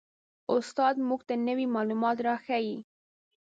[0.55, 2.77] استاد موږ ته نوي معلومات را ښیي